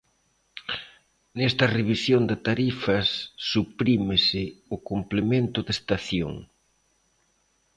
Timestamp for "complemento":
4.89-5.59